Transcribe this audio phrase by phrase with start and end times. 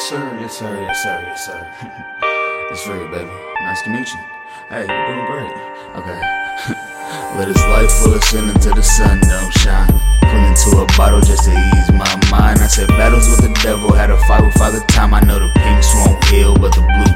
[0.00, 0.38] Yes, sir.
[0.40, 0.80] Yes, sir.
[0.80, 1.20] Yes, sir.
[1.28, 1.60] Yes, sir.
[2.72, 3.30] it's Ray, baby.
[3.60, 4.20] Nice to meet you.
[4.70, 5.52] Hey, you're doing great.
[5.92, 6.16] Okay.
[7.36, 9.92] Let his life full of sin until the sun don't shine.
[10.24, 12.64] Put into a bottle just to ease my mind.
[12.64, 15.12] I said battles with the devil, had a fight with Father Time.
[15.12, 17.09] I know the pinks won't heal, but the blue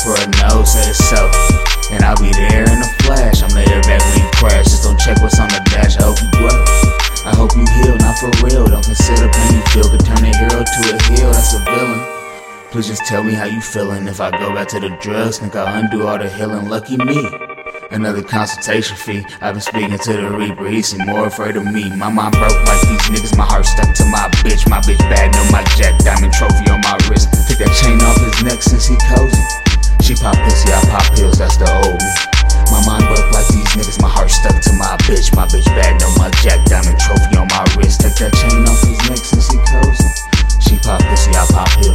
[0.00, 0.34] for a.
[0.64, 1.28] Said it's so,
[1.92, 3.42] and I'll be there in a flash.
[3.42, 4.64] I'm later back when you crash.
[4.64, 5.98] Just don't check what's on the dash.
[5.98, 6.56] I hope you grow.
[7.28, 8.64] I hope you heal, not for real.
[8.64, 11.30] Don't consider pain you feel could turn a hero to a heel.
[11.32, 12.00] That's a villain.
[12.70, 14.08] Please just tell me how you feeling.
[14.08, 16.68] If I go back to the drugs, think I'll undo all the healing.
[16.68, 17.28] Lucky me.
[17.90, 19.24] Another consultation fee.
[19.40, 20.66] I've been speaking to the Reaper.
[20.66, 21.94] He seem more afraid of me.
[21.94, 23.36] My mind broke like these niggas.
[23.36, 24.68] My heart stuck to my bitch.
[24.68, 25.98] My bitch bad, no my jack.
[26.00, 27.30] Diamond trophy on my wrist.
[27.46, 28.96] Took that chain off his neck since he
[30.94, 32.10] pop pills, that's the old me.
[32.70, 35.34] My mind buff like these niggas, my heart stuck to my bitch.
[35.34, 38.00] My bitch bad, no my Jack Diamond trophy on my wrist.
[38.00, 40.14] Take that chain off these necks and she closing.
[40.62, 41.93] She pop pussy, I pop pills.